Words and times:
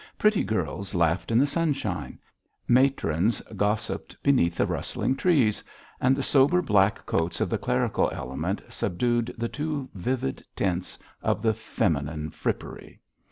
Pretty 0.17 0.43
girls 0.43 0.95
laughed 0.95 1.29
in 1.29 1.37
the 1.37 1.45
sunshine; 1.45 2.17
matrons 2.67 3.39
gossiped 3.55 4.17
beneath 4.23 4.55
the 4.55 4.65
rustling 4.65 5.15
trees; 5.15 5.63
and 5.99 6.15
the 6.15 6.23
sober 6.23 6.59
black 6.59 7.05
coats 7.05 7.39
of 7.39 7.51
the 7.51 7.57
clerical 7.59 8.09
element 8.11 8.63
subdued 8.67 9.31
the 9.37 9.47
too 9.47 9.87
vivid 9.93 10.43
tints 10.55 10.97
of 11.21 11.43
the 11.43 11.53
feminine 11.53 12.31
frippery. 12.31 12.99